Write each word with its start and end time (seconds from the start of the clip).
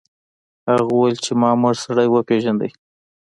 هغه 0.69 0.83
وویل 0.93 1.17
چې 1.25 1.31
ما 1.41 1.51
مړ 1.61 1.73
سړی 1.85 2.07
وپیژنده. 2.09 2.67